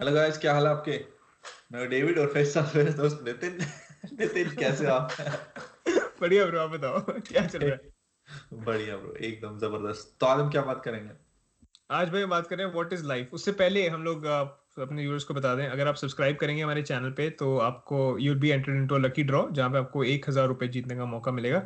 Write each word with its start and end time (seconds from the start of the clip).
Hello 0.00 0.12
guys 0.12 0.38
क्या 0.38 0.52
हाल 0.54 0.66
है 0.66 0.70
आपके? 0.72 0.92
मैं 1.72 1.88
डेविड 1.88 2.18
और 2.18 2.26
मेरे 2.34 2.44
साथ 2.50 2.76
मेरे 2.76 2.92
दोस्त 2.92 3.18
नितिन। 3.24 3.58
नितिन 4.20 4.54
कैसे 4.58 4.86
हो 4.86 4.92
आप? 4.92 5.10
बढ़िया 6.20 6.44
ब्रो 6.46 6.60
आप 6.60 6.70
बताओ 6.70 7.00
क्या 7.08 7.44
चल 7.46 7.58
रहा 7.58 7.70
है? 7.70 7.80
बढ़िया 8.64 8.96
ब्रो 8.96 9.12
एकदम 9.20 9.58
ज़बरदस्त। 9.58 10.16
तो 10.20 10.26
आज 10.26 10.40
हम 10.40 10.48
क्या 10.50 10.62
बात 10.62 10.80
करेंगे? 10.84 11.10
आज 11.90 12.08
भाई 12.08 12.24
बात 12.24 12.46
करें 12.46 12.64
व्हाट 12.66 12.92
इज़ 12.92 13.04
लाइफ 13.06 13.34
उससे 13.34 13.52
पहले 13.52 13.86
हम 13.88 14.04
लोग 14.04 14.24
अपने 14.24 15.02
व्यूअर्स 15.02 15.24
को 15.24 15.34
बता 15.34 15.54
दें 15.54 15.66
अगर 15.66 15.88
आप 15.88 15.96
सब्सक्राइब 15.96 16.36
करेंगे 16.36 16.62
हमारे 16.62 16.82
चैनल 16.82 17.10
पे 17.18 17.28
तो 17.42 17.56
आपको 17.60 18.16
you 18.18 18.34
be 18.34 18.50
entered 18.50 18.76
into 18.76 18.98
lucky 18.98 19.24
draw 19.24 19.48
जहाँ 19.50 19.70
पे 19.70 19.78
आपको 19.78 20.04
एक 20.06 20.28
हज़ार 20.28 20.48
रुपए 20.48 20.68
जीतने 20.68 20.96
का 20.96 21.04
मौका 21.06 21.32
मिलेगा। 21.32 21.62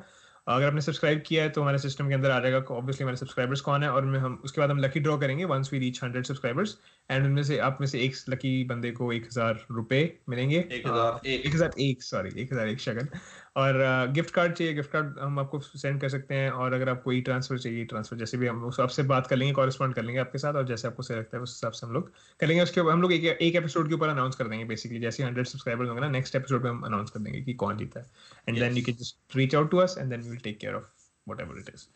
अगर 0.47 0.67
आपने 0.67 0.81
सब्सक्राइब 0.81 1.23
किया 1.27 1.43
है 1.43 1.51
तो 1.51 1.61
हमारे 1.61 1.79
सिस्टम 1.79 2.09
के 2.09 2.15
अंदर 2.15 2.31
आ 2.31 2.39
जाएगा 2.41 2.59
ऑब्वियसली 2.71 3.03
हमारे 3.03 3.17
सब्सक्राइबर्स 3.17 3.61
कौन 3.61 3.83
है 3.83 3.91
और 3.91 4.17
हम 4.17 4.41
उसके 4.45 4.61
बाद 4.61 4.71
हम 4.71 4.79
लकी 4.79 5.01
ड्रॉ 5.01 5.17
करेंगे 5.19 5.45
once 5.45 5.73
we 5.73 5.79
reach 5.79 6.03
hundred 6.05 6.27
subscribers 6.27 6.77
and 7.11 7.25
उनमें 7.27 7.43
से 7.43 7.59
आप 7.61 7.79
में 7.81 7.87
से 7.87 8.01
एक 8.01 8.17
लकी 8.29 8.53
बंदे 8.65 8.91
को 8.91 9.13
एक 9.13 9.25
हज़ार 9.27 9.65
रुपए 9.71 10.03
मिलेंगे। 10.29 10.59
एक 10.59 10.87
हज़ार 10.87 11.27
एक। 11.27 11.47
एक 11.47 11.55
हज़ार 11.55 11.81
एक 11.81 12.03
सॉरी 12.03 12.41
एक 12.43 12.53
हज़ार 12.53 12.69
एक 12.69 12.81
शगन। 12.81 13.09
और 13.57 13.77
गिफ्ट 14.13 14.31
कार्ड 14.35 14.53
चाहिए 14.53 14.73
गिफ्ट 14.75 14.91
कार्ड 14.91 15.19
हम 15.21 15.39
आपको 15.39 15.59
सेंड 15.61 16.01
कर 16.01 16.09
सकते 16.09 16.35
हैं 16.35 16.51
और 16.53 16.73
अगर 16.73 16.89
आपको 16.89 17.13
ई 17.13 17.21
ट्रांसफ़र 17.21 17.59
चाहिए 17.59 17.85
ट्रांसफ़र 17.85 18.19
जैसे 18.19 18.39
भी 18.39 18.47
हम 18.47 18.65
उस 18.65 18.81
आपसे 18.81 19.03
बात 19.05 19.27
कर 19.27 19.37
लेंगे 19.37 19.53
कॉरेस्पॉन्ड 19.55 19.95
कर 19.95 20.03
लेंगे 20.03 20.21
आपके 20.21 20.39
साथ 20.39 20.55
और 20.55 20.67
जैसे 20.67 20.89
आपको 20.89 21.03
सही 21.03 21.19
लगता 21.19 21.37
है 21.37 21.43
उस 21.43 21.55
हिसाब 21.55 21.73
से 21.73 21.87
हम 21.87 21.93
लोग 21.93 22.11
करेंगे। 22.41 22.63
उसके 22.63 22.83
बाद 22.83 22.93
हम 22.93 23.03
लोग 23.03 23.13
एक 23.13 23.25
एक 23.25 23.57
एपिसोड 23.57 23.89
के 23.89 23.95
ऊपर 23.95 24.09
अनाउंस 24.09 24.37
कर 24.37 24.49
देंगे 24.49 24.65
बेसिकली 24.65 25.01
जैसे 25.01 25.25
हंड्रेड 25.25 25.47
सब्सक्राइबर्स 25.47 25.89
होंगे 25.89 26.03
ना 26.03 26.09
नेक्स्ट 26.11 26.37
एपिसोड 26.37 26.65
में 26.65 26.71
हम 26.71 26.81
अनाउंस 26.83 27.11
कर 27.11 27.21
देंगे 27.21 27.41
कि 27.43 27.55
कौन 27.55 27.77
जीता 27.79 28.01
है। 28.01 28.07
And 28.49 28.59
then 28.59 28.77
you 28.77 28.85
can 28.87 28.97
just 28.97 29.37
reach 29.37 29.55
out 29.55 29.71
to 29.71 29.79
us 29.79 29.97
and 29.99 30.11
then 30.11 30.34
We 30.34 30.34
will 30.34 30.40
take 30.40 30.60
care 30.60 30.74
of 30.74 30.92
whatever 31.30 31.56
it 31.62 31.68
is 31.74 31.88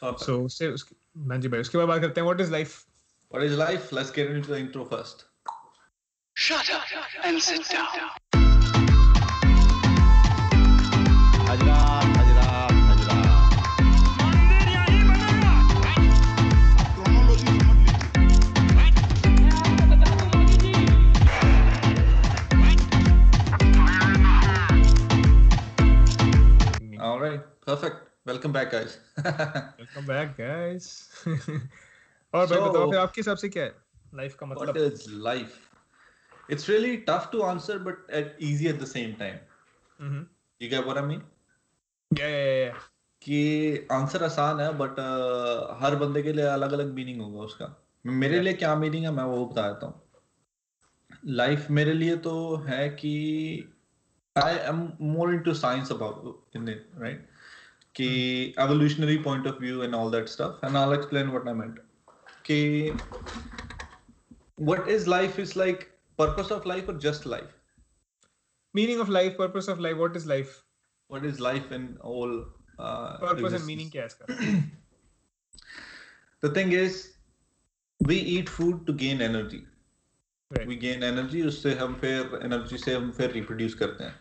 Perfect. 0.00 0.22
so 0.28 0.38
उससे 0.44 0.68
उसके 0.68 0.94
हाँ 1.28 1.38
जी 1.38 1.48
भाई 1.48 1.60
उसके 1.60 1.78
बाद 1.78 1.88
बात 1.88 2.00
करते 2.00 2.20
हैं 2.20 2.26
what 2.26 2.40
is 2.40 2.50
life 2.50 2.84
What 3.30 3.44
is 3.44 3.52
life? 3.56 3.92
Let's 3.92 4.10
get 4.10 4.30
into 4.30 4.48
the 4.48 4.58
intro 4.58 4.84
first. 4.84 5.24
Shut 6.36 6.68
up 6.70 6.82
and 7.22 7.40
sit 7.40 7.68
down. 7.70 8.10
Back, 28.55 28.71
guys. 28.71 28.93
Welcome 29.19 30.05
back 30.07 30.29
guys 30.39 30.87
और 31.27 32.45
भाई 32.45 32.57
So- 32.57 32.63
बताओ 32.69 32.89
फिर 32.91 32.99
आपके 32.99 33.21
हिसाब 33.21 33.37
से 33.37 33.49
क्या 33.49 33.63
है 33.63 33.75
लाइफ 34.15 34.35
का 34.39 34.47
what 34.47 34.61
मतलब 34.61 34.77
is 34.83 35.05
life? 35.27 35.55
It's 36.49 36.67
really 36.71 36.95
tough 37.09 37.29
to 37.35 37.43
answer, 37.51 37.75
but 37.85 38.11
at 38.19 38.43
easy 38.49 38.67
at 38.73 38.81
the 38.83 38.89
same 38.95 39.13
time. 39.21 39.39
Hmm 39.99 40.25
You 40.61 40.69
get 40.73 40.87
what 40.89 41.01
I 41.03 41.05
mean? 41.11 41.21
या 42.11 42.27
या 42.27 42.55
या 42.65 42.73
कि 43.21 43.87
आंसर 43.91 44.23
आसान 44.23 44.59
है 44.59 44.71
बट 44.77 44.99
uh, 45.03 45.83
हर 45.83 45.95
बंदे 46.01 46.21
के 46.23 46.33
लिए 46.33 46.45
अलग 46.47 46.71
अलग 46.73 46.93
मीनिंग 46.93 47.21
होगा 47.21 47.39
उसका 47.43 47.69
मेरे 48.05 48.33
yeah. 48.33 48.43
लिए 48.43 48.53
क्या 48.53 48.75
मीनिंग 48.75 49.05
है 49.05 49.11
मैं 49.11 49.23
वो 49.23 49.45
बता 49.45 49.67
देता 49.69 49.85
हूँ 49.85 50.01
लाइफ 51.37 51.69
मेरे 51.77 51.93
लिए 51.93 52.17
तो 52.27 52.33
है 52.67 52.87
कि 52.89 53.13
I 54.35 54.55
am 54.71 54.81
more 55.13 55.33
into 55.47 55.53
science 55.53 55.91
about 55.91 56.55
in 56.55 56.69
it 56.69 56.89
right 56.97 57.27
कि 57.94 58.08
evolutionary 58.60 59.16
point 59.22 59.46
of 59.46 59.60
view 59.60 59.82
and 59.82 59.94
all 59.94 60.10
that 60.12 60.28
stuff 60.28 60.60
and 60.64 60.76
I 60.76 60.94
explain 60.94 61.30
what 61.30 61.48
I 61.48 61.54
meant 61.54 61.78
कि 62.44 62.90
what 64.60 64.88
is 64.88 65.08
life 65.08 65.38
is 65.40 65.56
like 65.56 65.88
purpose 66.18 66.52
of 66.52 66.66
life 66.66 66.88
और 66.88 66.98
just 66.98 67.26
life 67.26 67.54
meaning 68.74 69.00
of 69.00 69.08
life 69.08 69.36
purpose 69.38 69.68
of 69.68 69.80
life 69.80 69.96
what 69.96 70.16
is 70.16 70.26
life 70.26 70.60
what 71.10 71.24
is 71.24 71.40
life 71.40 71.72
in 71.72 71.96
all 72.16 72.38
purpose 72.80 73.54
and 73.54 73.64
meaning 73.64 73.90
क्या 73.90 74.02
है 74.02 74.06
इसका 74.06 74.68
the 76.42 76.48
thing 76.48 76.70
is 76.72 76.94
we 78.00 78.16
eat 78.34 78.48
food 78.48 78.76
to 78.86 78.92
gain 78.92 79.18
energy 79.20 79.58
Right. 80.50 80.66
we 80.66 80.76
gain 80.76 81.02
energy 81.02 81.42
उससे 81.46 81.74
हम 81.74 81.94
फिर 81.94 82.38
energy 82.42 82.78
से 82.78 82.94
हम 82.94 83.10
फिर 83.10 83.30
reproduce 83.30 83.74
करते 83.74 84.04
हैं 84.04 84.14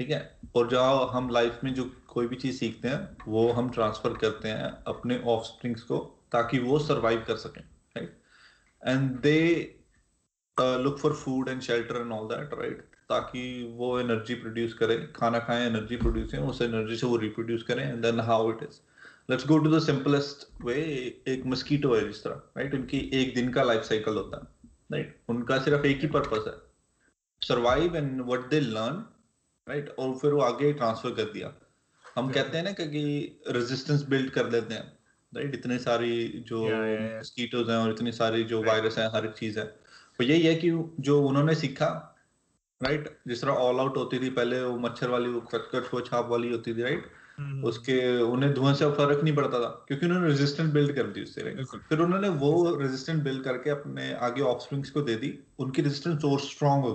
ठीक 0.00 0.10
है? 0.10 0.38
और 0.56 0.68
जहाँ 0.70 1.08
हम 1.12 1.28
लाइफ 1.30 1.58
में 1.64 1.72
जो 1.74 1.84
कोई 2.08 2.26
भी 2.26 2.36
चीज़ 2.36 2.58
सीखते 2.58 2.88
हैं, 2.88 3.16
वो 3.28 3.50
हम 3.52 3.68
ट्रांसफ़र 3.70 4.16
करते 4.18 4.48
हैं 4.48 4.70
अपने 4.88 5.18
ऑफ़ 5.28 5.48
को 5.66 5.98
ताकि 6.32 6.58
वो 6.58 6.78
सरवाइव 6.78 7.24
कर 7.26 7.36
सकें 7.36 7.60
right 7.96 8.16
and 8.82 9.10
they 9.20 9.40
look 10.56 10.98
for 10.98 11.12
food 11.14 11.48
and 11.48 11.60
shelter 11.60 11.96
and 11.96 12.12
all 12.12 12.26
that 12.28 12.54
right 12.60 12.80
ताकि 13.08 13.42
वो 13.76 13.98
एनर्जी 14.00 14.34
प्रोड्यूस 14.34 14.74
करें, 14.74 15.12
खाना 15.12 15.38
खाएँ 15.38 15.66
एनर्जी 15.66 15.96
प्रोड्यूस 15.96 16.30
करें, 16.32 16.42
उस 16.42 16.62
एनर्जी 16.62 16.96
से 16.96 17.06
वो 17.06 17.16
रिप्रोड्यूस 17.16 17.62
करें 17.62 17.84
and 17.84 18.02
then 18.02 18.20
how 18.20 18.50
it 18.52 18.62
is 18.62 18.80
let's 19.30 19.46
go 19.46 19.58
to 19.58 19.76
the 19.76 19.82
simplest 19.82 20.48
way 20.64 20.74
एक 21.28 21.46
मस्कीटो 21.46 21.94
है 21.94 22.06
जिस 22.06 22.24
तरह 22.24 22.42
राइट 22.56 22.74
उनकी 22.74 22.98
एक 23.22 23.34
दिन 23.34 23.52
का 23.52 23.62
लाइफ 23.62 23.82
साइकिल 23.82 24.14
होता 24.14 24.36
है 24.36 24.78
राइट 24.92 25.16
उनका 25.28 25.58
सिर्फ़ 25.62 25.86
एक 25.86 26.00
ही 26.00 26.08
पर्पस 26.18 26.44
है 26.48 26.58
survive 27.42 27.96
and 27.96 28.20
what 28.20 28.50
they 28.50 28.60
learn 28.60 29.04
right 29.68 29.94
और 29.98 30.14
फिर 30.14 30.32
वो 30.32 30.40
आगे 30.40 30.72
ट्रांसफ़र 30.72 31.10
कर 31.10 31.22
दिया। 31.22 31.54
हम 32.16 32.24
Yeah. 32.24 32.34
कहते 32.34 32.56
हैं 32.56 32.64
ना 32.64 32.70
कि 32.70 33.42
रेजिस्टेंस 33.48 34.02
बिल्ड 34.02 34.30
कर 34.30 34.50
लेते 34.50 34.74
हैं। 34.74 34.98
राइट 35.34 35.54
इतने 35.54 35.78
सारी 35.78 36.44
जो 36.46 36.68
Yeah, 36.68 36.78
yeah, 36.78 37.08
yeah. 37.08 37.20
मस्कीटोज 37.20 37.70
हैं 37.70 37.76
और 37.76 37.90
इतनी 37.90 38.12
सारी 38.12 38.44
जो. 38.44 38.62
वायरस 38.62 38.98
हैं 38.98 39.08
हर 39.08 39.26
एक 39.26 39.32
चीज़ 39.32 39.58
है। 39.58 39.64
तो 40.18 40.24
यही 40.24 40.42
है 40.42 40.54
कि 40.54 40.94
जो 41.00 41.22
उन्होंने 41.22 41.54
सीखा 41.54 42.06
राइट 42.82 43.18
जिस 43.28 43.42
तरह 43.42 43.52
ऑल 43.52 43.80
आउट 43.80 43.96
होती 43.96 44.18
थी 44.18 44.30
पहले 44.30 44.62
वो 44.62 44.78
मच्छर 44.78 45.08
वाली 45.08 45.28
वो 45.28 45.40
कटकट 45.40 45.94
वो 45.94 46.00
छाप 46.00 46.28
वाली 46.28 46.50
होती 46.52 46.74
थी 46.74 46.82
राइट 46.82 47.06
हम्म, 47.38 47.64
उसके 47.64 48.22
उन्हें 48.22 48.54
धुआँ 48.54 48.74
से 48.74 48.90
फ़र्क 48.90 49.24
नहीं 49.24 49.34
पड़ता 49.36 49.60
था 49.60 49.84
क्योंकि 49.88 50.06
उन्होंने 50.06 50.28
रेजिस्टेंस 50.28 50.70
बिल्ड 50.72 50.94
कर 50.94 51.02
दी 51.02 51.22
उससे? 51.22 51.42
फिर 51.64 51.98
उन्होंने 51.98 52.28
वो 52.28 52.76
रेजिस्टेंस 52.76 53.22
बिल्ड 53.22 53.44
करके 53.44 53.70
अपने 53.70 54.14
आगे 54.14 54.42
ऑफस्प्रिंग्स 54.42 54.90
को 54.90 55.02
दे 55.02 55.14
दी। 55.14 55.38
उनकी 55.58 55.82
रेजिस्टेंस 55.82 56.24
और 56.24 56.40
स्ट्रांग 56.40 56.82
हो 56.82 56.94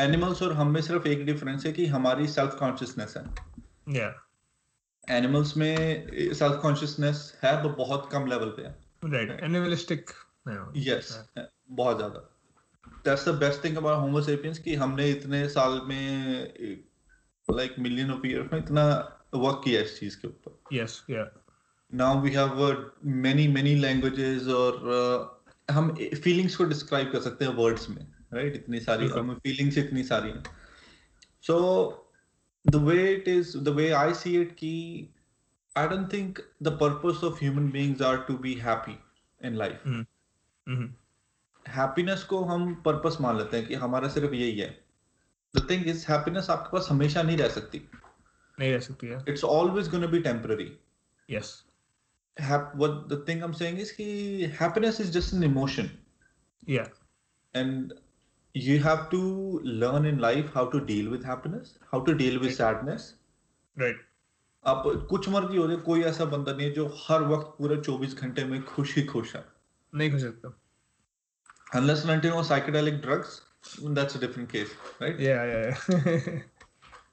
एनिमल्स 0.00 0.42
और 0.42 0.52
हम 0.52 0.70
में 0.70 0.80
सिर्फ़ 0.82 1.06
एक 1.08 1.24
डिफरेंस 1.26 1.66
है 1.66 1.72
कि 1.72 1.86
हमारी 1.86 2.26
सेल्फ 2.28 2.56
कॉन्शियसनेस 2.58 3.14
है। 3.16 3.24
Yeah. 3.94 4.10
एनिमल्स 5.10 5.56
में 5.56 6.10
सेल्फ 6.34 6.60
कॉन्शियसनेस 6.62 7.40
है 7.44 7.62
तो 7.62 7.68
बहुत 7.68 8.08
कम 8.12 8.26
लेवल 8.26 8.48
पे 8.58 8.62
है। 8.62 8.76
Animalistic 9.48 10.12
no 10.48 10.58
यस 10.76 11.30
बहुत 11.70 11.96
ज़्यादा। 11.96 12.20
That's 13.04 13.28
the 13.28 13.34
best 13.34 13.64
thing 13.64 13.76
about 13.76 13.98
Homo 13.98 14.20
sapiens 14.20 14.58
कि 14.58 14.74
हमने 14.74 15.08
इतने 15.10 15.48
साल 15.48 15.80
में 15.84 16.54
लाइक 17.48 17.74
मिलियन 17.78 18.10
ऑफ़ 18.10 18.26
ईयर्स 18.26 18.52
में 18.52 18.58
इतना 18.60 18.84
वर्क 19.34 19.60
किया 19.64 19.80
इस 19.80 19.98
चीज़ 20.00 20.16
के 20.16 20.28
ऊपर। 20.28 20.76
Yes 20.76 20.92
yeah. 21.10 21.26
Now 21.94 22.20
we 22.20 22.30
have 22.30 22.92
many 23.04 23.48
many 23.48 23.74
languages 23.74 24.46
और 24.46 24.72
uh, 24.98 25.74
हम 25.74 25.94
फीलिंग्स 26.24 26.56
को 26.56 26.64
डिस्क्राइब 26.64 27.12
कर 27.12 27.20
सकते 27.20 27.44
हैं 27.44 27.54
वर्ड्स 27.54 27.90
में। 27.90 28.06
राइट 28.34 28.54
इतनी 28.54 28.80
सारी। 28.80 29.08
हमें 29.08 29.34
फीलिंग्स 29.34 29.78
इतनी 29.78 30.02
सारी 30.02 30.30
हैं। 30.30 30.44
So 31.42 32.12
the 32.66 32.76
way 32.76 33.12
it 33.12 33.28
is 33.28 33.58
the 33.58 33.68
way 33.68 33.90
I 33.90 34.14
see 34.14 34.42
it 34.42 34.52
कि 34.52 35.08
I 35.76 35.88
don't 35.88 36.12
think 36.12 36.38
the 36.62 36.68
purpose 36.68 37.24
of 37.24 37.34
human 37.34 37.70
beings 37.70 38.02
are 38.02 38.18
to 38.18 38.38
be 38.38 38.54
happy 38.54 38.98
in 39.44 39.54
life. 39.54 39.82
Happiness 41.68 42.24
को 42.24 42.44
हम 42.44 42.74
पर्पस 42.74 43.16
मान 43.20 43.38
लेते 43.38 43.56
हैं 43.56 43.66
कि 43.66 43.74
हमारा 43.74 44.08
सिर्फ़ 44.08 44.34
यही 44.34 44.58
है। 44.58 44.84
द 45.56 45.70
थिंग 45.70 45.86
इज़ 45.86 46.06
हैप्पीनेस 46.12 46.50
आपके 46.50 46.76
पास 46.76 46.88
हमेशा 46.90 47.22
नहीं 47.22 47.36
रह 47.36 47.48
सकती। 47.48 47.90
नहीं 48.60 48.72
रह 48.72 48.80
सकती 48.80 49.06
है 49.06 49.24
it's 49.28 49.44
always 49.44 49.88
gonna 49.88 50.06
be 50.06 50.20
temporary 50.20 50.78
hap- 52.40 52.76
what 52.80 52.92
the 53.12 53.16
thing 53.16 53.40
I'm 53.44 53.54
saying 53.60 53.78
is 53.82 53.90
ki 53.92 54.06
happiness 54.62 55.00
is 55.04 55.08
just 55.16 55.30
an 55.36 55.42
emotion 55.46 55.86
yeah 56.70 56.88
and 57.56 57.92
you 58.66 58.76
have 58.82 59.00
to 59.10 59.18
learn 59.80 60.06
in 60.10 60.18
life 60.18 60.52
how 60.54 60.64
to 60.74 60.78
deal 60.90 61.08
with 61.14 61.24
happiness 61.24 61.72
how 61.92 62.00
to 62.00 62.14
deal 62.20 62.38
with 62.42 62.50
right. 62.50 62.60
sadness 62.60 63.08
right 63.76 64.04
आप 64.64 64.82
कुछ 65.10 65.28
मर्ज़ी 65.28 65.56
हो 65.56 65.66
जाए 65.68 65.76
कोई 65.88 66.02
ऐसा 66.02 66.24
बंदा 66.30 66.52
नहीं 66.52 66.66
है 66.66 66.72
जो 66.74 66.86
हर 67.00 67.22
वक्त 67.32 67.54
पूरे 67.58 67.76
24 67.88 68.14
घंटे 68.20 68.44
में 68.44 68.62
खुश 68.64 68.94
ही 68.96 69.04
खुश 69.12 69.34
है 69.36 69.44
नहीं 69.92 70.10
हो 70.10 70.18
सकता 70.18 70.54
unless 71.78 72.04
and 72.04 72.14
until 72.14 72.42
psychedelic 72.42 73.00
drugs 73.06 73.34
that's 73.98 74.18
a 74.18 74.22
different 74.26 74.50
case 74.54 74.74
right 75.02 75.20
या 75.20 75.44
या 75.44 75.62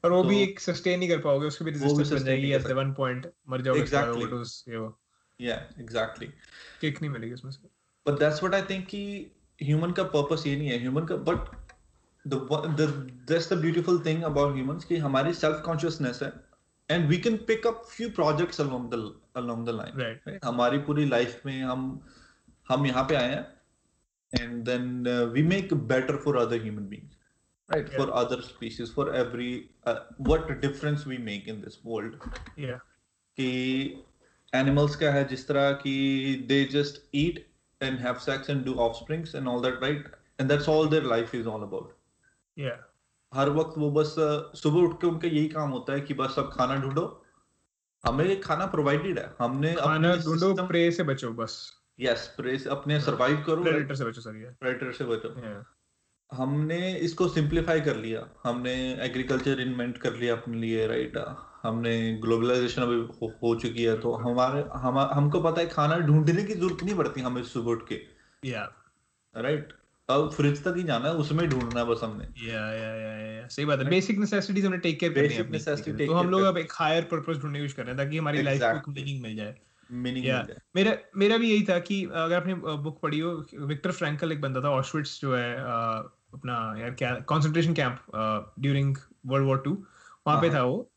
और 0.04 0.12
वो 0.12 0.24
भी 0.24 0.36
तो- 0.36 0.44
एक 0.44 0.60
सस्टेन 0.60 1.00
नहीं 1.00 1.10
कर 1.10 1.22
पाओगे 1.22 1.48
उसकी 1.48 1.66
भी 1.66 1.72
भी 1.72 1.80
रेजिस्टेंस 1.80 2.12
बन 2.12 2.26
जाएगी 2.26 2.52
एट 2.54 2.72
वन 2.82 2.94
पॉइंट 2.94 3.32
मर 3.50 3.62
जाओगे 3.62 3.82
Exactly. 3.82 4.18
ओवरडोज 4.18 4.64
ये 4.70 4.78
वो 4.78 4.90
yeah 5.40 5.64
exactly 5.86 6.28
किक 6.82 7.02
नहीं 7.02 7.12
मिलेगी 7.12 7.34
उसमें 7.34 7.52
से 7.52 7.68
but 8.06 8.20
that's 8.22 8.44
what 8.46 8.58
i 8.58 8.62
think 8.72 8.86
कि 8.86 9.02
ह्यूमन 9.64 9.92
का 9.92 10.04
पर्पस 10.04 10.44
ये 10.48 10.56
नहीं 10.56 10.70
है 10.70 10.80
ह्यूमन 10.80 11.06
का 11.06 11.16
but 11.30 11.50
the 12.26 12.88
that's 13.30 13.54
the 13.54 13.58
beautiful 13.62 14.02
thing 14.06 14.24
about 14.24 14.56
humans 14.56 14.86
कि 14.86 14.98
हमारी 14.98 15.34
सेल्फ 15.34 15.62
कॉन्शियसनेस 15.66 16.20
है 16.24 16.34
and 16.90 17.08
we 17.10 17.18
can 17.18 17.38
pick 17.48 17.68
up 17.68 17.84
few 17.90 18.10
projects 18.10 18.62
along 18.62 18.90
the 18.90 19.14
along 19.38 19.66
the 19.66 19.70
line 19.70 20.40
हमारी 20.46 20.78
पूरी 20.88 21.06
लाइफ 21.06 21.42
में 21.46 21.62
हम 21.64 21.84
हम 22.70 22.86
यहाँ 22.88 23.04
पे 23.10 23.16
आए 23.16 23.30
हैं 23.30 24.42
and 24.42 24.64
then 24.66 25.08
we 25.34 25.44
make 25.44 25.74
better 25.94 26.18
for 26.26 26.38
other 26.38 26.62
human 26.62 26.88
beings 26.88 27.16
right? 27.70 27.88
Yeah. 27.92 27.98
for 27.98 28.14
other 28.14 28.42
species 28.42 28.92
for 28.92 29.14
every 29.14 29.70
uh, 29.86 30.00
what 30.18 30.62
difference 30.62 31.06
we 31.06 31.18
make 31.18 31.48
in 31.48 31.62
this 31.62 31.84
world. 31.84 32.16
Yeah. 32.58 32.80
ki 33.38 34.04
animals 34.54 34.96
ka 34.96 35.12
hai 35.12 35.24
jis 35.24 35.46
tarah 35.46 35.80
ki 35.82 36.46
they 36.48 36.66
and 37.82 38.00
have 38.00 38.22
sex 38.24 38.50
and 38.50 38.66
do 38.66 38.74
offsprings 38.86 39.34
and 39.40 39.52
all 39.52 39.62
that 39.64 39.82
right? 39.82 40.06
And 40.40 40.52
that's 40.52 40.68
all 40.74 40.90
their 40.94 41.08
life 41.12 41.34
is 41.40 41.48
all 41.54 41.64
about. 41.66 41.92
या 42.58 42.78
हर 43.34 43.50
वक्त 43.50 43.78
वो 43.78 43.92
बस 43.92 44.16
सुबह 44.62 44.82
उठ 44.82 45.02
के 45.02 45.08
उनका 45.08 45.28
यही 45.28 45.48
काम 45.48 45.70
होता 45.70 45.94
है 45.94 46.02
कि 46.02 46.14
बस 46.14 46.36
अब 46.40 46.50
खाना 46.54 46.76
ढूंढो। 46.76 47.06
हमें 48.06 48.42
खाना 48.42 48.66
प्रोवाइडेड 48.66 49.20
है। 49.20 49.34
हमने 49.40 49.74
खाना 49.74 50.16
ढूंढो 50.16 50.68
प्रे 50.68 50.92
से 50.92 51.04
बचो 51.04 51.32
बस। 51.34 51.72
यस 52.00 52.28
प्रेस 52.38 52.68
अपने 52.68 53.00
सरवाइव 53.02 53.44
करो। 53.48 53.64
प्रेडेटर 53.64 53.96
से 53.96 54.06
बचो 54.06 54.22
सर 54.22 54.56
प्रेडेटर 54.60 54.92
से 54.92 55.04
बचो। 55.04 55.30
या 55.40 55.64
हमने 56.32 56.96
इसको 56.98 57.28
सिंप्लीफाई 57.28 57.82
कर 57.82 57.96
लिया। 57.96 58.28
हमने 58.44 58.74
एग्रीकल्चर 59.06 59.60
इन्वेंट 59.60 59.98
कर 59.98 60.14
लिया 60.14 60.36
अपने 60.36 60.58
लिए 60.58 60.88
राइट 60.88 61.18
हमने 61.66 61.94
ग्लोबलाइजेशन 62.24 62.82
अभी 62.82 62.96
हो, 62.96 63.32
हो 63.44 63.56
चुकी 63.56 63.84
है 63.84 63.98
तो 64.00 64.14
हमारे 64.18 64.64
हम 64.80 65.00
हमको 65.14 65.42
पता 65.42 65.62
है 65.62 65.68
खाना 65.70 65.98
ढूँढने 66.00 66.44
की 66.44 66.54
ज़रूरत 66.54 66.84
नहीं 66.84 66.96
पड़ती 66.96 67.22
हमें 67.22 67.42
सुबह 67.46 67.72
उठ 67.72 67.88
के। 67.88 68.00
या 68.46 68.64
राइट 69.36 69.74
अब 70.10 70.30
फ्रिज 70.32 70.64
तक 70.64 70.74
ही 70.78 70.84
जाना 70.84 71.10
है 71.10 71.14
उसमें 71.16 71.48
ढूंढना 71.50 71.80
है 71.80 71.86
बस 71.86 72.02
हमने। 72.04 72.26
या 72.48 72.66
या 72.74 72.94
या 72.96 73.14
या 73.28 73.48
सही 73.48 73.66
बात 73.66 73.80
है। 73.80 73.90
बेसिक 73.90 74.20
नेसेसिटीज 74.20 74.66
हमने 74.66 74.78
टेक 74.80 75.00
केयर 75.00 75.14
करनी 75.14 75.34
है 75.34 75.50
necessity 75.52 76.08
तो 76.08 76.14
हम 76.14 76.30
लोग 76.30 76.42
अब 76.44 76.58
एक 76.58 76.74
हायर 76.74 77.04
पर्पस 77.12 77.42
ढूँढने 77.42 77.60
की 77.60 77.64
कोशिश 77.64 77.74
कर 77.74 77.84
रहे 77.84 77.96
हैं 77.96 77.98
ताकि 77.98 78.18
हमारी 78.18 78.42
लाइफ 78.42 78.62
को. 78.86 78.92
मीनिंग 78.92 79.22
मिल 79.22 79.36
जाए। 79.36 79.56
मीनिंग 79.92 80.26
या 80.26 80.46
मेरा 80.76 80.96
मेरा 81.18 81.38
भी 81.38 81.50
यही 81.52 81.64
था 81.64 81.80
कि 81.80 82.04
अगर 82.06 82.36
आपने 82.36 82.54
बुक 82.56 83.00
पढ़ी 83.02 83.20
हो 83.20 83.32
विक्टर 83.60 83.92
फ्रैंकल 83.92 84.32
एक 84.32 84.42
बंदा 84.42 84.62
था 84.62 84.70
ऑशविट्स 84.70 85.20
जो 85.22 85.36
है 85.36 85.54
अपना 85.56 86.54
यार 86.80 86.92
क्या 86.94 87.14
concentration 87.30 87.74
camp 87.74 88.00
during 88.60 88.96
world 89.26 89.48
war 89.48 89.58
two 89.58 89.76
वहाँ 90.28 90.42
पे 90.42 90.48
हाँ। 90.48 90.56
था 90.58 90.64
वो। 90.64 90.90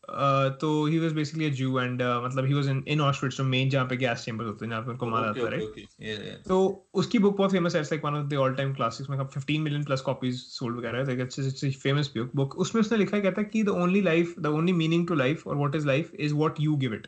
तो 0.61 0.85
ही 0.85 0.99
वाज 0.99 1.11
बेसिकली 1.11 1.45
अ 1.45 1.49
जू 1.49 1.79
एंड 1.79 2.01
मतलब 2.01 2.45
he 2.45 2.53
was 2.53 2.69
in 2.69 2.83
in 2.87 3.01
Auschwitz 3.01 3.37
जो 3.37 3.43
मेन 3.43 3.69
जहाँ 3.69 3.85
पे 3.85 3.97
गैस 3.97 4.25
चेंबर्स 4.25 4.47
होते 4.47 4.65
हैं 4.65 4.69
जहाँ 4.69 4.81
पे 4.81 4.91
उनको 4.91 5.05
मारा 5.05 5.31
जाता 5.31 5.55
है 5.55 6.35
तो 6.47 6.87
उसकी 6.93 7.19
बुक 7.19 7.37
बहुत 7.37 7.51
फ़ेमस 7.51 7.75
है 7.75 7.81
like 7.81 8.05
one 8.05 8.13
of 8.13 8.27
the 8.27 8.33
all 8.33 8.53
time 8.53 8.73
classics 8.73 9.09
में 9.09 9.17
15 9.17 9.59
मिलियन 9.59 9.83
प्लस 9.83 10.01
कॉपीज 10.01 10.35
सोल्ड 10.35 10.77
वगैरह 10.77 11.05
है 11.05 11.21
इट्स 11.21 11.39
इट्स 11.39 11.81
फ़ेमस 11.81 12.13
बुक 12.17 12.57
उसमें 12.57 12.81
उसने 12.81 12.97
लिखा 12.97 13.17
है 13.17 13.23
कहता 13.23 13.41
है 13.41 13.47
कि 13.47 13.63
the 13.63 13.69
only 13.69 14.01
life 14.01 14.39
the 14.39 14.45
only 14.45 14.73
meaning 14.73 15.07
to 15.07 15.15
life 15.15 15.47
और 15.47 15.55
what 15.55 15.75
is 15.75 15.87
life 15.87 16.11
is 16.19 16.33
what 16.33 16.59
you 16.59 16.75
give 16.75 16.93
it 16.93 17.07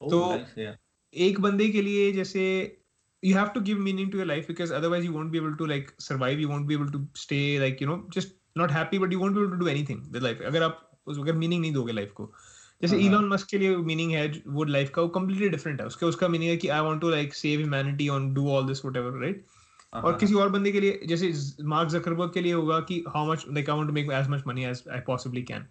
तो- 0.00 0.10
तो 0.10 0.74
एक 1.14 1.40
बंदे 1.40 1.68
के 1.68 1.82
लिए 1.82 2.12
जैसे 2.12 2.74
you 3.22 3.34
have 3.34 3.52
to 3.52 3.60
give 3.60 3.78
meaning 3.78 4.10
to 4.10 4.16
your 4.16 4.26
life 4.26 4.46
because 4.46 4.70
otherwise 4.70 5.04
you 5.04 5.12
won't 5.12 5.32
be 5.32 5.38
able 5.38 5.56
to 5.56 5.66
like 5.66 5.88
survive 5.98 6.38
you 6.38 6.48
won't 6.48 6.66
be 6.66 6.74
able 6.74 6.90
to 6.90 7.00
stay 7.14 7.58
like 7.58 7.80
you 7.80 7.86
know 7.86 8.04
just 8.10 8.34
not 8.56 8.70
happy 8.70 8.98
but 8.98 9.10
you 9.10 9.18
won't 9.18 9.34
be 9.34 9.40
able 9.40 9.50
to 9.50 9.58
do 9.58 9.68
anything 9.68 10.04
with 10.12 10.22
life. 10.22 10.40
अगर 10.42 10.62
आप 10.62 10.84
उस 11.08 11.18
अगर 11.18 11.32
meaning 11.32 11.60
नहीं 11.60 11.72
दोगे 11.72 11.92
life 11.92 12.12
को। 12.12 12.32
जैसे 12.82 12.96
हाँ। 12.96 13.04
Elon 13.04 13.28
Musk 13.28 13.48
के 13.48 13.58
लिए 13.58 13.76
मीनिंग 13.76 14.12
है 14.12 14.42
वो 14.46 14.64
लाइफ 14.64 14.90
का 14.94 15.02
वो 15.02 15.12
completely 15.16 15.50
different 15.50 15.80
है। 15.80 15.86
उसके 15.86 16.06
उसका 16.06 16.28
मीनिंग 16.28 16.50
है 16.50 16.56
कि 16.56 16.68
I 16.68 16.80
want 16.80 17.00
to 17.00 17.08
like 17.08 17.34
save 17.34 17.60
humanity 17.60 18.08
on 18.08 18.34
do 18.34 18.48
all 18.50 18.66
this 18.66 18.84
whatever 18.84 19.20
right 19.20 19.44
हाँ, 19.94 20.02
और 20.02 20.16
किसी 20.18 20.34
और 20.34 20.48
बंदे 20.48 20.72
के 20.72 20.80
लिए 20.80 21.00
जैसे 21.06 21.32
मार्क 21.64 21.88
जकरबर्ग 21.88 22.30
के 22.34 22.40
लिए 22.40 22.52
होगा 22.52 22.80
कि 22.80 23.04
how 23.08 23.32
much 23.32 23.44
like 23.48 23.70
I 23.70 23.76
want 23.76 23.88
to 23.88 23.94
make 23.94 24.10
as 24.12 24.28
much 24.28 24.42
money 24.46 24.64
as 24.64 24.82
I 24.92 25.00
possibly 25.06 25.42
can 25.42 25.66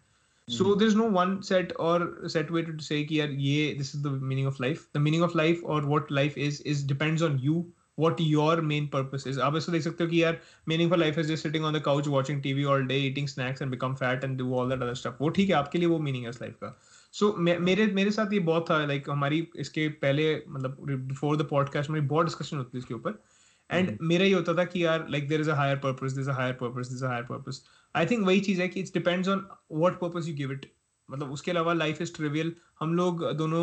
so 0.48 0.66
there's 0.81 0.94
no 0.98 1.06
one 1.13 1.31
set 1.45 1.72
or 1.86 1.95
set 2.33 2.51
way 2.56 2.62
to 2.66 2.74
say 2.83 2.98
कि 3.06 3.19
यार 3.19 3.31
ये 3.45 3.63
this 3.80 3.90
is 3.95 4.04
the 4.04 4.12
meaning 4.28 4.45
of 4.51 4.60
life 4.66 4.83
the 4.98 5.01
meaning 5.07 5.24
of 5.25 5.33
life 5.40 5.63
or 5.74 5.80
what 5.94 6.13
life 6.18 6.38
is 6.44 6.60
is 6.74 6.83
depends 6.92 7.24
on 7.28 7.33
you 7.48 7.56
what 8.00 8.22
your 8.22 8.62
main 8.62 8.88
purpose 8.88 9.24
is 9.28 9.40
आप 9.40 9.56
इसको 9.56 9.72
देख 9.72 9.82
सकते 9.82 10.04
हो 10.04 10.10
कि 10.10 10.24
यार 10.24 10.40
meaning 10.68 10.90
for 10.90 11.00
life 11.00 11.18
is 11.20 11.28
just 11.28 11.44
sitting 11.44 11.66
on 11.66 11.74
the 11.74 11.82
couch 11.82 12.08
watching 12.08 12.44
TV 12.44 12.64
all 12.64 12.86
day 12.86 12.98
eating 12.98 13.28
snacks 13.28 13.62
and 13.62 13.72
become 13.72 13.96
fat 13.96 14.24
and 14.24 14.38
do 14.38 14.54
all 14.56 14.70
that 14.70 14.82
other 14.82 14.94
stuff 14.94 15.16
वो 15.22 15.30
ठीक 15.30 15.50
है 15.50 15.56
आपके 15.56 15.78
लिए 15.78 15.88
वो 15.88 16.00
मीनिंग 16.00 16.26
है 16.26 16.32
लाइफ 16.32 16.56
का। 16.64 16.80
सो 17.12 17.30
so, 17.30 17.38
मेरे 17.38 17.88
मेरे 17.88 18.12
साथ 18.12 18.34
ये 18.34 18.40
बहुत 18.40 18.70
था 18.70 18.86
लाइक 18.86 19.02
like, 19.02 19.14
हमारी 19.14 19.48
इसके 19.56 19.90
पहले 19.90 20.44
मतलब 20.48 20.78
बिफोर 20.90 21.38
द 21.38 21.42
पॉडकास्ट 21.42 21.90
में 21.90 22.08
बहुत 22.08 22.26
डिस्कशन 22.26 22.58
होती 22.58 22.78
थी 22.78 22.80
इसके 22.80 22.94
ऊपर। 22.94 23.24
And 23.72 23.88
mm-hmm. 23.88 24.08
मेरा 24.08 24.26
ये 24.26 24.34
होता 24.34 24.54
था 24.54 24.64
कि 24.64 24.86
यार 24.86 25.08
like 25.10 25.28
there 25.28 25.42
is 25.42 25.50
your 25.50 25.76
purpose 25.76 26.14
there 26.14 27.06
your 27.06 27.52
I 27.96 28.06
think 28.06 28.26
वही 28.28 28.40
चीज़ 28.40 28.62
है 28.62 28.68
कि 28.68 28.80
it's 28.80 28.94
depends 28.94 29.30
on 29.30 29.48
what 29.72 29.94
purpose 29.94 30.30
you 30.30 30.36
give 30.36 30.52
it 30.52 30.66
मतलब 31.12 31.31
उसके 31.31 31.51
अलावा 31.51 31.74
लाइफ 31.74 32.01
इज़ 32.01 32.13
ट्रिवियल 32.15 32.54
हम 32.80 32.94
लोग 32.95 33.24
दोनों 33.38 33.62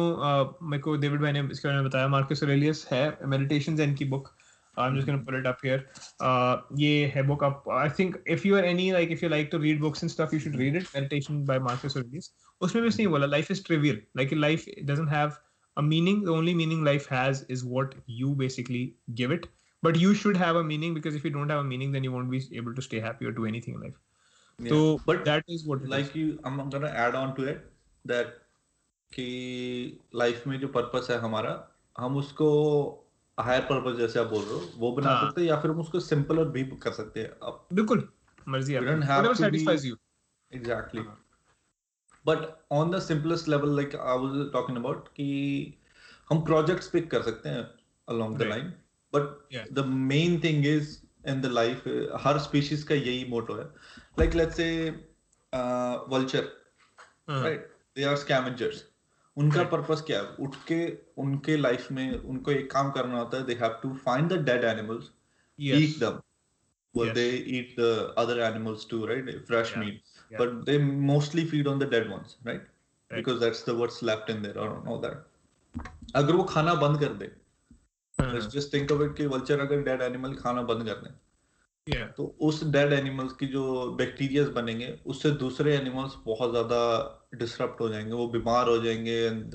मेरे 0.70 0.80
को 0.82 0.96
डेविड 0.96 1.20
भाई 1.20 1.32
ने 1.32 1.40
इसके 1.52 1.68
बारे 1.68 1.80
में 1.80 1.88
बताया। 1.88 2.08
मार्कस 2.08 2.42
ऑरेलियस 2.44 2.86
है 2.92 3.04
मेडिटेशंस 3.26 3.80
एंड 3.80 3.96
की 3.98 4.04
book 4.14 4.28
I 4.78 4.88
am 4.88 4.96
just 4.96 5.06
gonna 5.06 5.22
put 5.24 5.34
it 5.38 5.46
up 5.46 5.58
here 5.64 5.86
ये 6.80 7.06
है 7.14 7.22
बुक 7.26 7.44
आप 7.44 7.64
I 7.72 7.88
think 7.98 8.22
if 8.30 8.46
you 8.48 8.56
are 8.56 8.64
any 8.64 8.90
like 8.92 9.10
if 9.12 9.24
you 9.24 9.30
like 9.30 9.48
to 9.52 9.58
read 9.58 9.80
books 9.80 10.04
and 10.04 10.10
stuff 10.10 10.34
you 10.34 10.40
should 10.40 10.56
read 10.56 10.76
it 10.76 10.86
Meditation 10.94 11.44
by 11.44 11.58
Marcus 11.68 11.96
Aurelius 11.96 12.32
उसमें 12.60 12.82
भी 12.82 12.88
उसने 12.88 13.06
बोला 13.06 13.26
life 13.26 13.50
is 13.50 13.64
trivial 13.66 14.02
like 14.16 14.32
life 14.32 14.64
doesn't 14.82 15.10
have 15.10 15.32
a 15.76 15.82
meaning. 15.82 16.22
The 16.24 16.32
only 16.32 16.54
meaning 16.54 16.84
life 16.84 17.06
has 17.06 17.42
is 17.48 17.64
what 17.64 17.94
you 18.06 18.34
basically 18.34 18.96
give 19.14 19.32
it. 19.32 19.46
But 19.82 19.96
you 19.96 20.14
should 20.14 20.36
have 20.36 20.56
a 20.56 20.64
meaning 20.64 20.94
because 20.94 21.16
if 21.16 21.24
you 21.24 21.30
don't 21.30 21.48
have 21.48 21.62
a 21.62 21.64
meaning, 21.64 21.90
then 21.92 22.04
you 22.04 22.12
won't 22.12 22.30
be 22.30 22.40
able 22.52 22.74
to 22.74 22.82
stay 22.82 23.00
happy 23.00 23.26
or 23.26 23.32
do 23.32 23.46
anything 23.46 23.74
in 23.74 23.80
life. 23.80 23.96
तो 24.70 24.96
but 25.08 25.24
that 25.24 25.44
is 25.48 25.66
what 25.68 25.86
like 25.88 26.16
you 26.16 26.26
I 26.46 26.52
am 26.52 26.70
gonna 26.70 26.88
add 27.06 27.14
on 27.14 27.32
to 27.32 27.44
it 27.44 27.70
that 28.06 28.26
कि 29.12 30.00
life 30.14 30.46
में 30.46 30.58
जो 30.60 30.68
purpose 30.68 31.06
है 31.10 31.18
हमारा 31.18 31.52
हम 31.98 32.16
उसको 32.16 32.48
higher 33.38 33.60
purpose 33.60 33.98
जैसे 33.98 34.18
आप 34.20 34.26
बोल 34.26 34.42
रहे 34.44 34.54
हो 34.54 34.70
वो 34.76 34.92
बना 34.92 35.20
सकते 35.20 35.40
हैं 35.40 35.48
या 35.48 35.60
फिर 35.60 35.70
हम 35.70 35.80
उसको 35.80 36.00
सिंपलर 36.00 36.44
भी 36.44 36.64
कर 36.64 36.92
सकते 36.92 37.20
हैं। 37.20 37.30
अब 37.42 37.66
बिल्कुल 37.72 38.08
मर्ज़ी 38.48 38.74
आपकी। 38.74 38.86
Whatever 38.86 39.34
satisfies 39.34 39.86
you 39.86 39.96
exactly 40.52 41.02
but 42.26 42.38
on 42.72 42.90
the 42.90 42.98
simplest 42.98 43.48
level 43.48 43.76
like 43.76 43.94
I 43.96 44.18
was 44.18 44.52
talking 44.52 44.78
about 44.78 45.08
कि 45.08 45.74
हम 46.30 46.44
प्रोजेक्ट्स 46.44 46.88
पिक 46.88 47.10
कर 47.10 47.22
सकते 47.22 47.48
हैं 47.48 47.64
along 48.08 48.36
the 48.38 48.42
line 48.42 48.72
but 49.12 49.72
the 49.72 49.84
main 49.86 50.40
thing 50.44 50.66
is 50.66 50.98
in 51.28 51.40
the 51.40 51.46
life 51.46 51.84
her 52.24 52.38
species 52.38 52.82
का 52.82 52.94
यही 52.94 53.24
मोटो 53.24 53.54
है। 53.54 53.64
Like 54.16 54.34
let's 54.34 54.56
say 54.56 54.72
uh, 55.52 55.94
vulture 56.14 56.46
हाँ, 57.28 57.42
right 57.42 57.68
they 57.96 58.04
are 58.04 58.16
scavengers 58.16 58.82
उनका 59.36 59.60
Right. 59.60 59.70
पर्पस 59.70 60.00
क्या 60.06 60.18
है 60.20 60.34
उठ 60.46 60.56
के 60.70 60.78
उनके 61.22 61.56
लाइफ 61.56 61.90
में 61.92 62.18
उनको 62.18 62.50
एक 62.52 62.70
काम 62.72 62.90
करना 62.96 63.18
होता 63.18 63.38
है 63.38 63.46
they 63.46 63.54
have 63.62 63.78
to 63.82 63.92
find 64.04 64.32
the 64.32 64.38
dead 64.50 64.64
animals 64.64 65.10
eat 65.58 65.96
them 66.02 66.14
well 66.94 67.06
Yes. 67.08 67.14
they 67.16 67.30
eat 67.56 67.70
the 67.78 67.88
other 68.22 68.36
animals 68.48 68.84
too 68.92 69.00
right 69.10 69.30
fresh 69.50 69.72
Yeah. 69.72 69.80
meat 69.84 70.12
Yeah. 70.32 70.38
but 70.42 70.52
they 70.68 70.76
mostly 71.12 71.44
feed 71.52 71.70
on 71.72 71.80
the 71.82 71.88
dead 71.94 72.10
ones 72.14 72.36
right, 72.48 72.60
Right. 72.60 73.18
because 73.20 73.40
that's 73.44 73.62
the 73.68 73.74
what's 73.80 74.00
left 74.10 74.32
in 74.34 74.42
there 74.46 74.58
or 74.66 74.68
all 74.86 75.00
that 75.06 75.30
अगर 76.22 76.36
वो 76.36 76.44
खाना 76.54 76.74
बंद 76.84 77.00
कर 77.00 77.12
दे 77.22 77.30
हाँ, 78.18 78.32
just 78.56 78.74
think 78.76 78.92
of 78.96 79.04
it 79.06 79.16
कि 79.20 79.26
vulture 79.34 79.60
अगर 79.66 79.82
dead 79.90 80.02
animal 80.02 80.34
खाना 80.42 80.62
बंद 80.72 80.86
कर 80.88 81.00
दे 81.06 81.14
yeah. 81.86 82.06
तो 82.16 82.24
उस 82.40 82.62
डेड 82.72 82.92
एनिमल्स 82.92 83.32
की 83.32 83.46
जो 83.46 83.62
बैक्टीरियाज 83.98 84.48
बनेंगे 84.50 84.88
उससे 85.06 85.30
दूसरे 85.40 85.76
एनिमल्स 85.76 86.14
बहुत 86.26 86.50
ज़्यादा 86.50 86.80
डिसरप्ट 87.34 87.80
हो 87.80 87.88
जाएँगे 87.88 88.12
वो 88.12 88.26
बीमार 88.28 88.68
हो 88.68 88.78
जाएँगे 88.84 89.16
एंड 89.26 89.54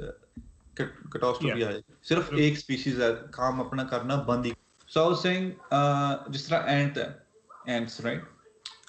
कैटास्ट्रोफी 0.80 1.48
Yeah. 1.50 1.68
आ 1.68 1.72
जाएगी। 1.72 1.94
सिर्फ़ 2.10 2.30
yeah. 2.30 2.40
एक 2.40 2.58
स्पीशीज 2.58 3.02
है 3.02 3.12
काम 3.36 3.60
अपना 3.60 3.84
करना 3.84 4.16
बंद 4.28 4.46
ही। 4.46 4.54
सो 4.90 5.06
वाज 5.10 5.18
सेइंग 5.18 5.52
जिस 6.34 6.50
तरह 6.50 6.72
एंट 6.72 6.98
है 6.98 7.08
एंट्स 7.70 8.02
राइट 8.06 8.28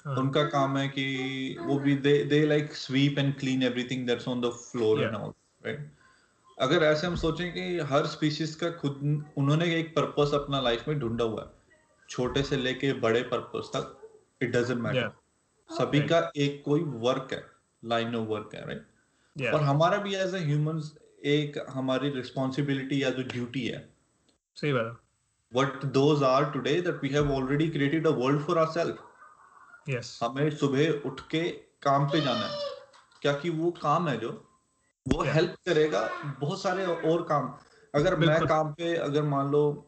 हाँ, 0.05 0.15
उनका 0.15 0.43
काम 0.43 0.77
है 0.77 0.87
कि 0.87 1.57
वो 1.61 1.77
भी 1.79 1.95
they 1.95 2.13
they 2.23 2.45
like 2.45 2.73
sweep 2.75 3.19
and 3.19 3.33
clean 3.39 3.63
everything 3.63 4.05
that's 4.07 4.27
on 4.27 4.41
the 4.41 4.49
floor 4.61 5.01
and 5.03 5.15
all 5.15 5.33
right 5.65 5.89
अगर 6.57 6.83
ऐसे 6.83 7.07
हम 7.07 7.15
सोचें 7.15 7.51
कि 7.53 7.79
हर 7.89 8.05
स्पीशीज 8.05 8.55
का 8.55 8.69
खुद 8.71 8.99
उन्होंने 9.37 9.65
एक 9.75 9.95
पर्पस 9.95 10.31
अपना 10.33 10.61
लाइफ 10.61 10.87
में 10.87 10.99
ढूंढा 10.99 11.23
हुआ 11.23 11.41
है 11.41 11.60
छोटे 12.11 12.43
से 12.43 12.57
लेके 12.57 12.93
बड़े 12.93 13.21
पर्पस 13.21 13.71
तक 13.75 14.09
इट 14.41 14.51
डजंट 14.51 14.81
मैटर 14.81 15.11
सभी 15.69 15.97
Right. 15.97 16.09
का 16.09 16.31
एक 16.37 16.61
कोई 16.65 16.81
वर्क 16.81 17.27
है 17.33 17.45
लाइन 17.85 18.15
ऑफ़ 18.15 18.27
वर्क 18.27 18.49
है 18.55 18.65
राइट 18.67 18.87
yeah. 19.35 19.53
और 19.53 19.61
हमारा 19.61 19.97
भी 19.97 20.15
एज 20.15 20.35
ए 20.35 20.39
ह्यूमंस 20.39 20.97
एक 21.25 21.65
हमारी 21.69 22.09
रिस्पॉन्सिबिलिटी 22.09 23.03
या 23.03 23.09
जो 23.09 23.23
ड्यूटी 23.23 23.67
है। 23.67 23.93
सही 24.55 24.73
बात 24.73 24.85
है। 24.85 25.11
What 25.59 25.85
those 25.97 26.21
are 26.23 26.43
today 26.55 26.75
that 26.87 27.01
we 27.05 27.09
have 27.15 27.31
already 27.37 27.69
created 27.77 28.05
a 28.05 28.13
world 28.21 28.45
for 28.47 28.57
ourselves. 28.57 28.99
Yes 29.89 30.19
हमें 30.23 30.49
सुबह 30.49 30.89
उठ 31.05 31.21
के 31.21 31.49
काम 31.81 32.05
पे 32.05 32.21
जाना 32.21 32.47
है 32.47 32.69
क्या 33.21 33.33
कि 33.33 33.49
वो 33.49 33.71
काम 33.71 34.07
है 34.07 34.17
जो 34.17 34.29
वो 35.07 35.23
हेल्प 35.23 35.27
Yeah. 35.27 35.35
हेल्प 35.35 35.55
करेगा 35.65 36.09
बहुत 36.39 36.61
सारे 36.61 36.85
और 36.85 37.21
काम। 37.21 37.53
अगर 37.95 38.15
मैं 38.15 38.45
काम 38.45 38.73
पे 38.73 38.95
अगर 38.95 39.23
मान 39.23 39.51
लो 39.51 39.87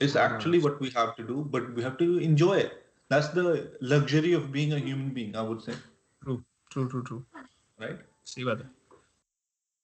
It's 0.00 0.14
Uh, 0.16 0.22
actually 0.22 0.58
what 0.62 0.80
we 0.84 0.88
have 0.94 1.10
to 1.18 1.24
do, 1.26 1.42
but 1.50 1.68
we 1.74 1.82
have 1.82 1.96
to 1.98 2.06
enjoy 2.28 2.54
it. 2.62 2.72
That's 3.10 3.28
the 3.36 3.44
luxury 3.92 4.32
of 4.38 4.46
being 4.52 4.72
a 4.72 4.78
human 4.78 5.10
being, 5.18 5.36
I 5.42 5.44
would 5.50 5.62
say. 5.66 5.76
True 6.22 6.36
true 6.72 6.84
true 6.94 7.00
true 7.10 7.18
Right? 7.78 8.00
सही 8.26 8.44
बात 8.44 8.62
है 8.62 8.70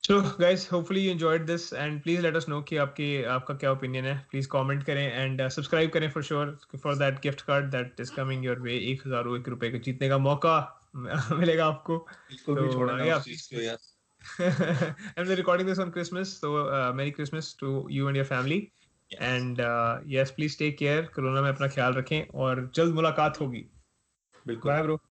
चलो 0.05 0.21
guys 0.41 0.69
hopefully 0.73 1.01
you 1.05 1.11
enjoyed 1.13 1.45
this 1.47 1.73
and 1.73 2.01
please 2.03 2.21
let 2.21 2.37
us 2.37 2.49
know 2.49 2.61
कि 2.69 2.77
आपके 2.85 3.07
आपका 3.37 3.55
क्या 3.63 3.73
opinion 3.73 4.05
है 4.05 4.15
please 4.31 4.47
comment 4.53 4.83
करें 4.85 5.03
एंड 5.13 5.47
सब्सक्राइब 5.57 5.91
करें 5.97 6.09
for 6.11 6.23
sure 6.29 6.57
for 6.83 6.97
that 6.99 7.21
gift 7.23 7.41
card 7.51 7.71
that 7.71 8.01
is 8.01 8.11
coming 8.17 8.45
your 8.45 8.59
way 8.69 8.77
एक 8.93 9.07
हजार 9.07 9.29
एक 9.37 9.49
रुपए 9.55 9.71
का 9.71 9.79
जीतने 9.89 10.09
का 10.09 10.19
मौका 10.27 10.57
मिलेगा 10.97 11.67
आपको 11.67 12.07
इसको 12.33 12.55
भी 12.55 12.67
So, 12.69 12.73
छोड़ना 12.73 13.05
yeah, 13.05 13.19
उस 13.19 13.25
चीज 13.25 13.47
को, 13.47 13.57
please. 13.57 13.71
yes. 13.71 13.91
and 15.17 15.29
we're 15.29 15.37
recording 15.43 15.69
this 15.73 15.79
on 15.85 15.93
Christmas, 15.93 16.33
so 16.41 16.49
uh, 16.79 16.93
Merry 16.97 17.13
Christmas 17.19 17.53
to 17.63 17.69
you 17.99 18.09
and 18.09 18.17
your 18.23 18.27
family. 18.31 18.59
Yes. 19.12 19.22
Yes 20.10 20.32
please 20.32 20.58
take 20.60 20.78
care 20.78 21.02
corona 21.16 21.42
में 21.42 21.50
अपना 21.50 21.68
ख्याल 21.68 21.94
रखें 21.94 22.22
और 22.44 22.70
जल्द 22.76 22.96
मुलाकात 22.96 23.40
होगी। 23.42 23.66
बिल्कुल। 24.46 24.72
Bye 24.72 24.82
bro 24.84 24.98